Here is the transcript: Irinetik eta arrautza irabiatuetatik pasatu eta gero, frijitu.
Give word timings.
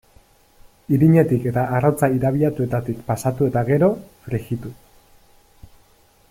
Irinetik 0.95 1.43
eta 1.51 1.65
arrautza 1.79 2.09
irabiatuetatik 2.15 3.03
pasatu 3.11 3.51
eta 3.51 3.65
gero, 3.69 3.91
frijitu. 4.25 4.73